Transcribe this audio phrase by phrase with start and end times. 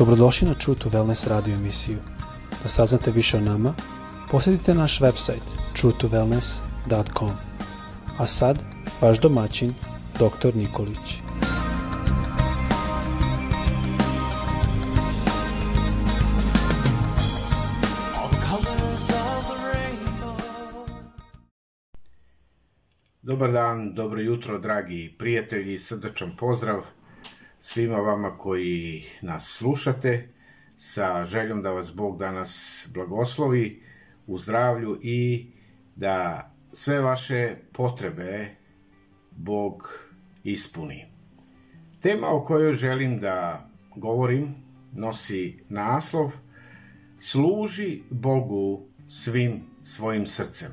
[0.00, 1.98] Dobrodošli na True to Wellness radio emisiju.
[2.62, 3.74] Da saznate više o nama,
[4.30, 5.44] posjetite naš website
[5.76, 7.30] truetowellness.com.
[8.18, 8.58] A sad,
[9.00, 9.74] vaš domaćin,
[10.14, 10.56] dr.
[10.56, 11.20] Nikolić.
[23.22, 26.99] Dobar dan, dobro jutro, dragi prijatelji, srdačan pozdrav
[27.60, 30.28] svima vama koji nas slušate,
[30.76, 33.82] sa željom da vas Bog danas blagoslovi
[34.26, 35.46] u zdravlju i
[35.96, 38.48] da sve vaše potrebe
[39.30, 40.00] Bog
[40.44, 41.06] ispuni.
[42.00, 44.54] Tema o kojoj želim da govorim
[44.92, 46.32] nosi naslov
[47.22, 50.70] Služi Bogu svim svojim srcem.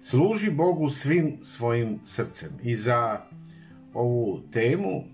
[0.00, 2.50] Služi Bogu svim svojim srcem.
[2.62, 3.20] I za
[3.94, 5.04] ovu temu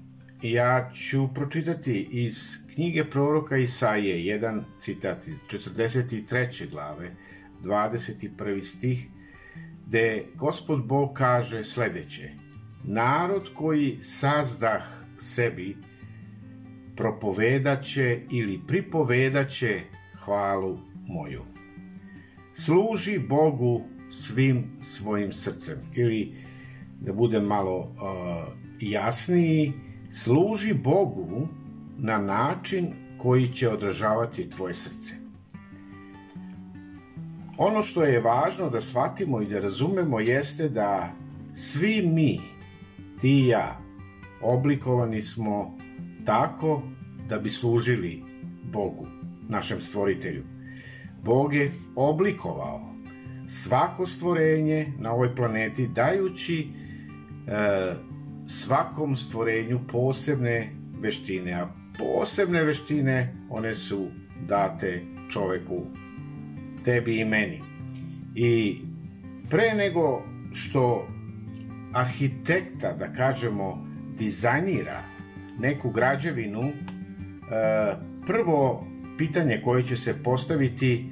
[0.42, 6.70] ja ću pročitati iz knjige proroka Isaije jedan citat iz 43.
[6.70, 7.10] glave,
[7.62, 8.62] 21.
[8.62, 9.08] stih,
[9.86, 12.30] gde gospod Bog kaže sledeće.
[12.84, 14.82] Narod koji sazdah
[15.18, 15.76] sebi
[16.96, 19.80] propovedaće ili pripovedaće
[20.24, 21.42] hvalu moju.
[22.54, 25.78] Služi Bogu svim svojim srcem.
[25.94, 26.34] Ili,
[27.00, 27.92] da budem malo uh,
[28.80, 29.72] jasniji,
[30.12, 31.48] služi Bogu
[31.98, 32.86] na način
[33.18, 35.14] koji će održavati tvoje srce.
[37.58, 41.12] Ono što je važno da shvatimo i da razumemo jeste da
[41.55, 42.40] svi mi,
[43.20, 43.78] ti i ja,
[44.42, 45.78] oblikovani smo
[46.24, 46.83] tako
[47.28, 48.22] da bi služili
[48.72, 49.06] Bogu,
[49.48, 50.44] našem stvoritelju.
[51.24, 52.94] Bog je oblikovao
[53.46, 56.68] svako stvorenje na ovoj planeti dajući
[57.46, 57.94] e,
[58.53, 64.08] svakom stvorenju posebne veštine, a posebne veštine one su
[64.48, 65.01] date
[65.33, 65.86] čoveku,
[66.85, 67.61] tebi i meni.
[68.35, 68.80] I
[69.51, 71.08] pre nego što
[71.95, 73.86] arhitekta, da kažemo,
[74.18, 75.01] dizajnira
[75.58, 76.73] neku građevinu, e,
[78.27, 78.86] prvo
[79.18, 81.08] pitanje koje će se postaviti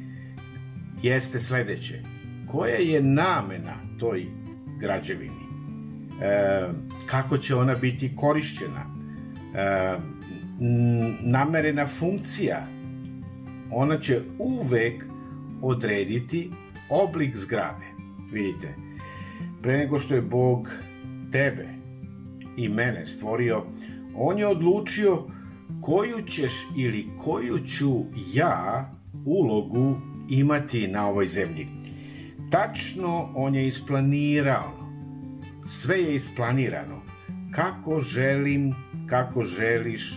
[1.03, 2.03] jeste sledeće.
[2.47, 4.27] Koja je namena toj
[4.81, 5.45] građevini?
[6.23, 6.69] E,
[7.11, 8.81] kako će ona biti korišćena,
[9.55, 9.97] e,
[11.21, 12.67] namerena funkcija,
[13.73, 15.05] ona će uvek
[15.63, 16.51] odrediti
[16.91, 17.87] oblik zgrade.
[18.33, 18.75] Vidite,
[19.63, 20.71] pre nego što je Bog
[21.33, 21.69] tebe
[22.57, 23.63] i mene stvorio,
[24.17, 25.19] on je odlučio
[25.83, 28.05] koju ćeš ili koju ću
[28.35, 28.93] ja
[29.27, 29.97] ulogu
[30.29, 31.67] imati na ovoj zemlji.
[32.51, 34.80] Tačno on je isplanirao
[35.71, 37.03] sve je isplanirano.
[37.51, 38.75] Kako želim,
[39.07, 40.15] kako želiš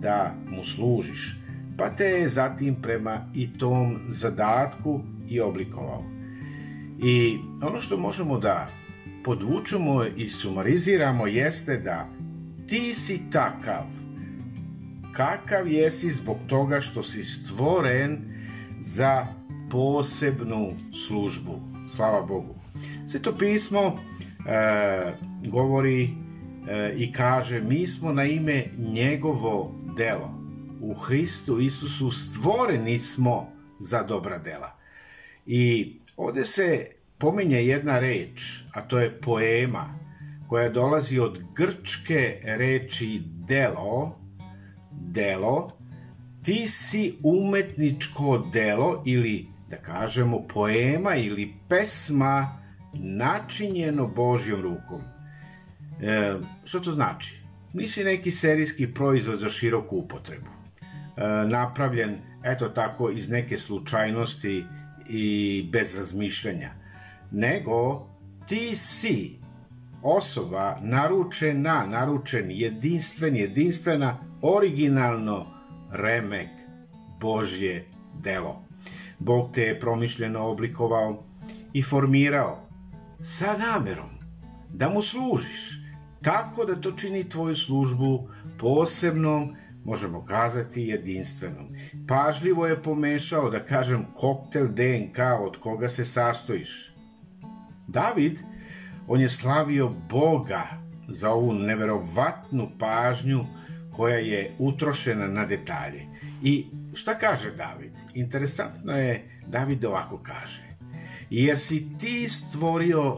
[0.00, 1.36] da mu služiš.
[1.78, 6.04] Pa te je zatim prema i tom zadatku i oblikovao.
[7.02, 8.68] I ono što možemo da
[9.24, 12.08] podvučemo i sumariziramo jeste da
[12.66, 13.84] ti si takav
[15.12, 18.18] kakav jesi zbog toga što si stvoren
[18.80, 19.26] za
[19.70, 20.72] posebnu
[21.06, 21.60] službu.
[21.96, 22.54] Slava Bogu.
[23.06, 24.24] Sveto pismo e,
[25.50, 26.02] govori
[26.68, 30.34] e, i kaže mi smo na ime njegovo delo.
[30.80, 34.76] U Hristu Isusu stvoreni smo za dobra dela.
[35.46, 36.86] I ovde se
[37.18, 39.98] pominje jedna reč, a to je poema,
[40.48, 44.18] koja dolazi od grčke reči delo,
[44.92, 45.70] delo,
[46.42, 52.59] ti si umetničko delo ili da kažemo poema ili pesma
[52.92, 55.00] načinjeno Božjom rukom.
[56.02, 56.34] E,
[56.64, 57.40] što to znači?
[57.72, 60.46] Nisi neki serijski proizvod za široku upotrebu.
[60.46, 64.64] E, napravljen, eto tako, iz neke slučajnosti
[65.08, 66.70] i bez razmišljanja.
[67.30, 68.06] Nego,
[68.46, 69.38] ti si
[70.02, 75.46] osoba naručena, naručen, jedinstven, jedinstvena, originalno
[75.92, 76.48] remek
[77.20, 77.84] Božje
[78.22, 78.64] delo.
[79.18, 81.24] Bog te je promišljeno oblikovao
[81.72, 82.69] i formirao
[83.22, 84.10] sa namerom
[84.68, 85.80] da mu služiš,
[86.22, 88.28] tako da to čini tvoju službu
[88.58, 91.68] posebnom, možemo kazati jedinstvenom.
[92.08, 96.94] Pažljivo je pomešao, da kažem, koktel DNK od koga se sastojiš.
[97.88, 98.38] David,
[99.08, 100.66] on je slavio Boga
[101.08, 103.44] za ovu neverovatnu pažnju
[103.92, 106.06] koja je utrošena na detalje.
[106.42, 107.92] I šta kaže David?
[108.14, 110.69] Interesantno je, David ovako kaže
[111.30, 113.16] jer si ti stvorio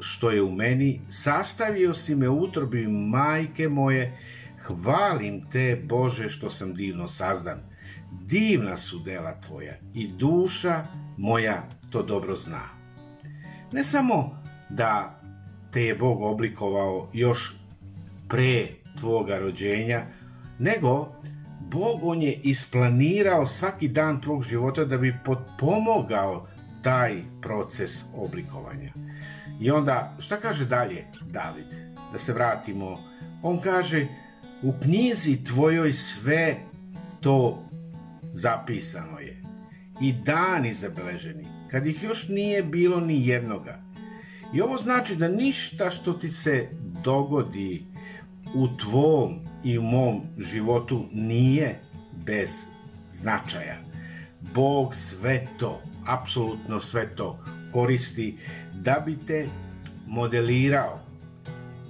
[0.00, 4.18] što je u meni, sastavio si me utrobi majke moje,
[4.62, 7.58] Hvalim te, Bože, što sam divno sazdan.
[8.26, 10.84] Divna su dela tvoja i duša
[11.16, 12.62] moja to dobro zna.
[13.72, 15.20] Ne samo da
[15.72, 17.54] te je Bog oblikovao još
[18.28, 18.66] pre
[19.00, 20.02] tvoga rođenja,
[20.58, 21.12] nego
[21.60, 26.46] Bog on je isplanirao svaki dan tvog života da bi potpomogao
[26.82, 28.92] taj proces oblikovanja.
[29.60, 31.66] I onda, šta kaže dalje David?
[32.12, 32.98] Da se vratimo.
[33.42, 34.06] On kaže,
[34.62, 36.56] u knjizi tvojoj sve
[37.20, 37.68] to
[38.32, 39.42] zapisano je.
[40.00, 43.82] I dani zabeleženi, kad ih još nije bilo ni jednoga.
[44.54, 46.68] I ovo znači da ništa što ti se
[47.04, 47.84] dogodi
[48.54, 51.80] u tvom i u mom životu nije
[52.12, 52.50] bez
[53.10, 53.76] značaja.
[54.54, 57.38] Bog sve to, apsolutno sve to
[57.72, 58.38] koristi
[58.74, 59.48] da bi te
[60.06, 61.00] modelirao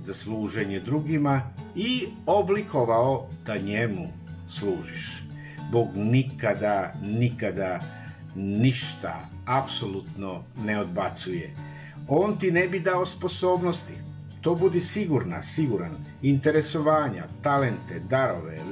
[0.03, 1.43] za služenje drugima
[1.76, 4.09] i oblikovao da njemu
[4.49, 5.23] služiš.
[5.73, 7.81] Bog nikada, nikada
[8.35, 11.50] ništa apsolutno ne odbacuje.
[12.08, 13.94] On ti ne bi dao sposobnosti,
[14.41, 18.62] to budi sigurna, siguran, interesovanja, talente, darove, e,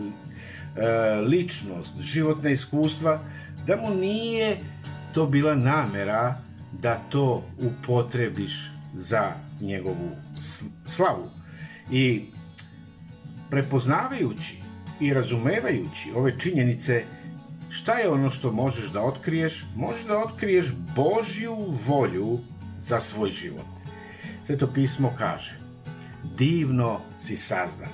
[1.21, 3.21] ličnost, životne iskustva,
[3.67, 4.57] da mu nije
[5.15, 6.39] to bila namera
[6.73, 10.11] da to upotrebiš za njegovu
[10.87, 11.31] slavu.
[11.91, 12.25] I
[13.51, 14.57] prepoznavajući
[15.01, 17.05] i razumevajući ove činjenice,
[17.69, 19.65] šta je ono što možeš da otkriješ?
[19.77, 22.39] Možeš da otkriješ Božju volju
[22.79, 23.67] za svoj život.
[24.47, 25.59] Sveto pismo kaže,
[26.39, 27.89] divno si sazdan.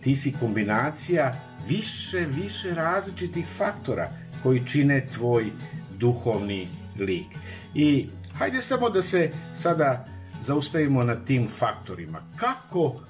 [0.00, 4.10] Ti si kombinacija više, više različitih faktora
[4.42, 5.50] koji čine tvoj
[5.98, 6.68] duhovni
[6.98, 7.26] lik.
[7.74, 8.06] I
[8.38, 10.08] hajde samo da se sada
[10.46, 12.20] zaustavimo na tim faktorima.
[12.36, 13.00] Kako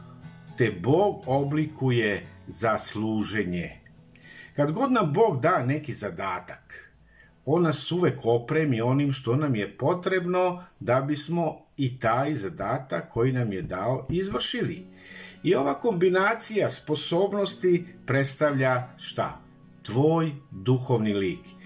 [0.58, 3.70] te Bog oblikuje za služenje?
[4.56, 6.92] Kad god nam Bog da neki zadatak,
[7.44, 13.32] on nas uvek opremi onim što nam je potrebno da bismo i taj zadatak koji
[13.32, 14.86] nam je dao izvršili.
[15.42, 19.40] I ova kombinacija sposobnosti predstavlja šta?
[19.82, 21.57] Tvoj duhovni lik.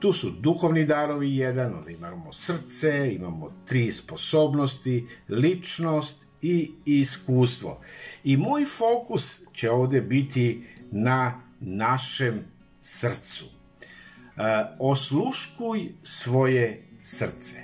[0.00, 7.80] Tu su duhovni darovi jedan, onda imamo srce, imamo tri sposobnosti, ličnost i iskustvo.
[8.24, 12.44] I moj fokus će ovde biti na našem
[12.80, 13.44] srcu.
[13.44, 17.56] E, osluškuj svoje srce.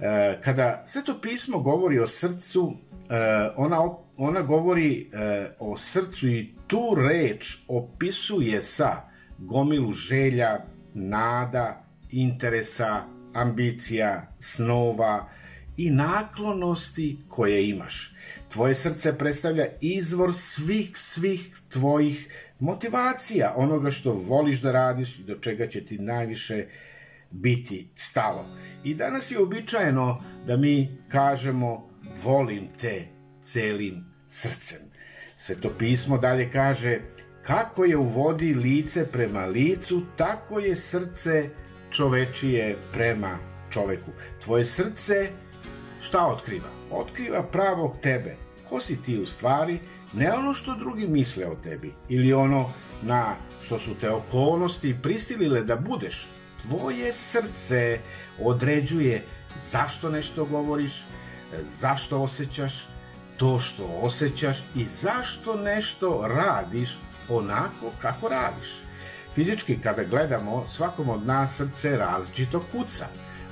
[0.00, 2.72] E, kada Sveto pismo govori o srcu,
[3.10, 5.10] e, ona, ona govori
[5.58, 13.04] o srcu i tu reč opisuje sa gomilu želja, nada, interesa,
[13.34, 15.28] ambicija, snova
[15.76, 18.14] i naklonosti koje imaš.
[18.48, 22.28] Tvoje srce predstavlja izvor svih, svih tvojih
[22.60, 26.66] motivacija, onoga što voliš da radiš i do čega će ti najviše
[27.30, 28.46] biti stalo.
[28.84, 31.90] I danas je običajeno da mi kažemo
[32.22, 33.08] volim te
[33.42, 34.78] celim srcem.
[35.36, 37.00] Sveto pismo dalje kaže
[37.46, 41.50] kako je u vodi lice prema licu, tako je srce
[41.90, 43.38] čovečije prema
[43.70, 44.10] čoveku.
[44.44, 45.28] Tvoje srce
[46.00, 46.68] šta otkriva?
[46.90, 48.36] Otkriva pravog tebe.
[48.68, 49.78] Ko si ti u stvari?
[50.12, 55.64] Ne ono što drugi misle o tebi ili ono na što su te okolnosti pristilile
[55.64, 56.28] da budeš.
[56.62, 58.00] Tvoje srce
[58.40, 59.24] određuje
[59.70, 61.04] zašto nešto govoriš,
[61.80, 62.88] zašto osjećaš,
[63.36, 68.68] to što osjećaš i zašto nešto radiš onako kako radiš.
[69.34, 73.06] Fizički kada gledamo, svakom od nas srce različito kuca.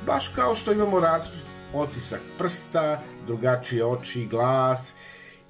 [0.07, 4.95] Baš kao što imamo različit otisak prsta, drugačije oči, glas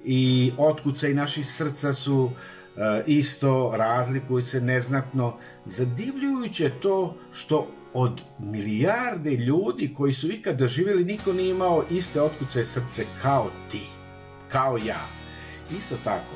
[0.03, 5.37] i otkucaj naših srca su e, isto razlikuju se neznatno.
[5.65, 12.65] Zadivljujuće to što od milijarde ljudi koji su ikada živjeli niko nije imao iste otkucaje
[12.65, 13.81] srce kao ti,
[14.47, 15.07] kao ja.
[15.77, 16.35] Isto tako,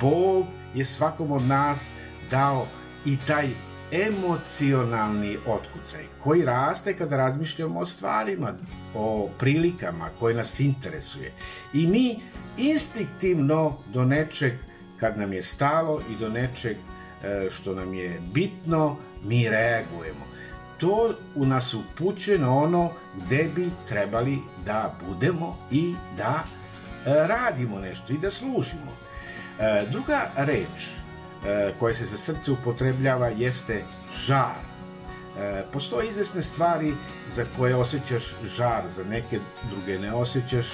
[0.00, 1.90] Bog je svakom od nas
[2.30, 2.66] dao
[3.04, 3.48] i taj
[3.92, 8.52] emocionalni otkucaj koji raste kada razmišljamo o stvarima,
[8.94, 11.32] o prilikama koje nas interesuje.
[11.72, 12.18] I mi
[12.56, 14.52] instinktivno do nečeg
[15.00, 20.28] kad nam je stalo i do nečeg e, što nam je bitno, mi reagujemo.
[20.78, 27.78] To u nas upućuje na ono gde bi trebali da budemo i da e, radimo
[27.78, 29.07] nešto i da služimo.
[29.58, 30.98] E, druga reč
[31.78, 33.84] koja se za srce upotrebljava jeste
[34.26, 34.58] žar.
[35.72, 36.94] Postoje izvesne stvari
[37.30, 38.24] za koje osjećaš
[38.56, 40.66] žar, za neke druge ne osjećaš,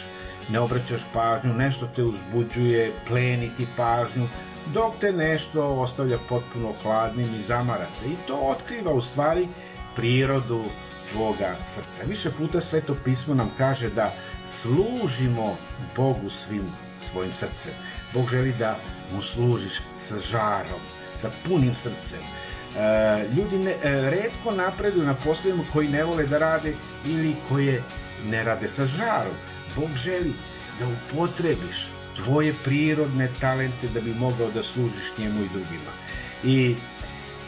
[0.48, 4.28] ne obraćaš pažnju, nešto te uzbuđuje, pleniti pažnju,
[4.66, 8.06] dok te nešto ostavlja potpuno hladnim i zamarate.
[8.06, 9.48] I to otkriva u stvari
[9.96, 10.64] prirodu
[11.12, 12.02] tvoga srca.
[12.08, 14.12] Više puta Sveto pismo nam kaže da
[14.44, 15.56] služimo
[15.96, 17.72] Bogu svim svojim srcem.
[18.14, 18.78] Bog želi da
[19.12, 20.80] mu služiš sa žarom,
[21.16, 22.20] sa punim srcem.
[22.20, 26.74] E, ljudi ne, e, redko napreduju na poslovima koji ne vole da rade
[27.06, 27.82] ili koje
[28.26, 29.34] ne rade sa žarom.
[29.76, 30.32] Bog želi
[30.78, 35.92] da upotrebiš tvoje prirodne talente da bi mogao da služiš njemu i drugima.
[36.44, 36.76] I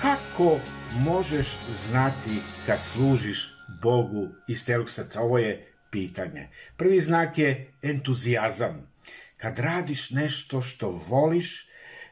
[0.01, 0.59] kako
[0.93, 1.47] možeš
[1.89, 5.21] znati kad služiš Bogu iz celog srca?
[5.21, 6.49] Ovo je pitanje.
[6.77, 8.96] Prvi znak je entuzijazam.
[9.37, 11.69] Kad radiš nešto što voliš,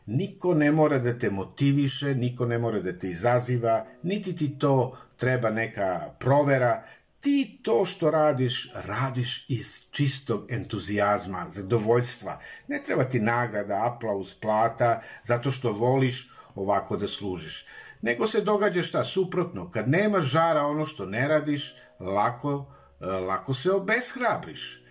[0.06, 4.98] niko ne mora da te motiviše, niko ne mora da te izaziva, niti ti to
[5.16, 6.84] treba neka provera,
[7.20, 12.40] ti to što radiš, radiš iz čistog entuzijazma, zadovoljstva.
[12.68, 17.66] Ne treba ti nagrada, aplauz, plata, zato što voliš ovako da služiš.
[18.02, 19.70] Nego se događa šta suprotno.
[19.70, 24.83] Kad nemaš žara ono što ne radiš, lako, lako se obeshrabriš.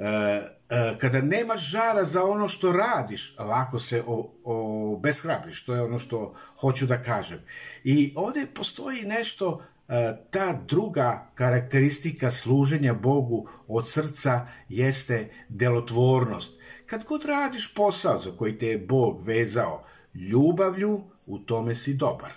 [0.00, 4.02] E, e, kada nemaš žara za ono što radiš, lako se
[4.44, 5.64] obeshrabriš.
[5.64, 7.38] To je ono što hoću da kažem.
[7.84, 16.60] I ovde postoji nešto E, ta druga karakteristika služenja Bogu od srca jeste delotvornost.
[16.86, 22.30] Kad god radiš posao za koji te je Bog vezao ljubavlju, u tome si dobar.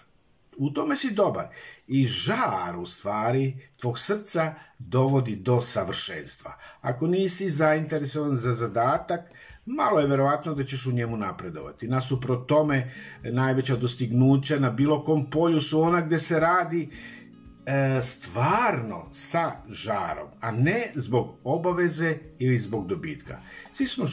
[0.57, 1.47] U tome si dobar.
[1.87, 4.53] I žar, u stvari, tvog srca
[4.87, 6.53] dovodi do savršenstva.
[6.81, 9.21] Ako nisi zainteresovan za zadatak,
[9.65, 11.87] malo je verovatno da ćeš u njemu napredovati.
[11.87, 12.91] Nasuprot tome,
[13.23, 16.89] najveća dostignuća na bilo kom polju su ona gde se radi
[17.65, 23.37] e, stvarno sa žarom, a ne zbog obaveze ili zbog dobitka.
[23.71, 24.05] Svi smo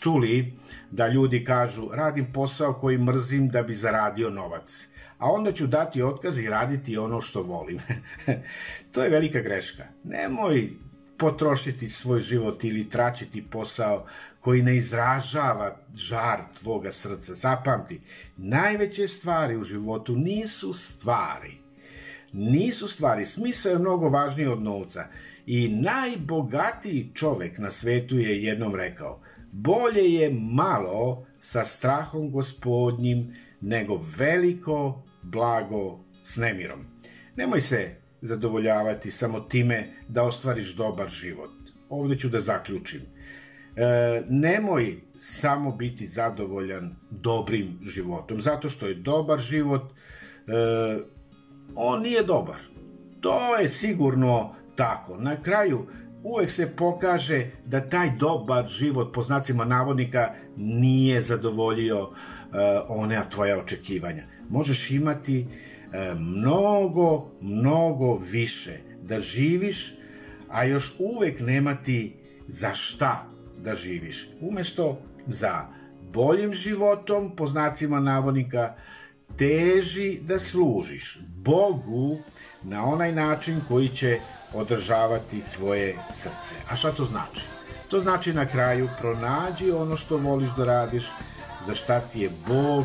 [0.00, 0.52] čuli
[0.90, 4.88] da ljudi kažu radim posao koji mrzim da bi zaradio novac,
[5.22, 7.78] a onda ću dati otkaz i raditi ono što volim.
[8.92, 9.84] to je velika greška.
[10.04, 10.68] Nemoj
[11.16, 14.06] potrošiti svoj život ili tračiti posao
[14.40, 17.34] koji ne izražava žar tvoga srca.
[17.34, 18.00] Zapamti,
[18.36, 21.52] najveće stvari u životu nisu stvari,
[22.32, 23.26] nisu stvari.
[23.26, 25.06] Smisao je mnogo važniji od novca.
[25.46, 29.20] I najbogatiji čovek na svetu je jednom rekao,
[29.52, 36.80] bolje je malo sa strahom gospodnjim nego veliko blago s nemirom.
[37.36, 41.50] Nemoj se zadovoljavati samo time da ostvariš dobar život.
[41.88, 43.00] Ovde ću da zaključim.
[43.76, 50.98] E, nemoj samo biti zadovoljan dobrim životom, zato što je dobar život e,
[51.74, 52.56] on nije dobar.
[53.20, 55.16] To je sigurno tako.
[55.16, 55.86] Na kraju
[56.22, 62.10] uvek se pokaže da taj dobar život po znacima navodnika nije zadovoljio uh,
[62.88, 64.24] one tvoje očekivanja.
[64.48, 69.94] Možeš imati uh, mnogo, mnogo više da živiš,
[70.48, 72.14] a još uvek nemati
[72.48, 73.26] za šta
[73.64, 74.28] da živiš.
[74.40, 75.66] Umesto za
[76.12, 78.74] boljim životom, po znacima navodnika,
[79.38, 82.18] teži da služiš Bogu
[82.62, 84.18] na onaj način koji će
[84.54, 86.54] održavati tvoje srce.
[86.70, 87.61] A šta to znači?
[87.92, 91.04] To znači na kraju pronađi ono što voliš da radiš,
[91.66, 92.84] za šta ti je Bog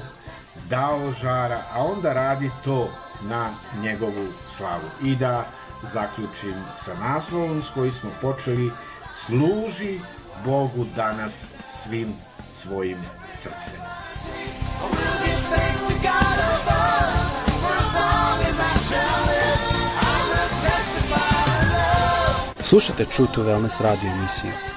[0.69, 2.89] dao žara, a onda radi to
[3.21, 3.49] na
[3.81, 4.89] njegovu slavu.
[5.03, 5.45] I da
[5.83, 8.71] zaključim sa naslovom s kojim smo počeli
[9.11, 9.99] služi
[10.45, 12.13] Bogu danas svim
[12.49, 12.97] svojim
[13.33, 13.81] srcem.
[22.63, 24.76] Slušajte True to Wellness radio emisiju.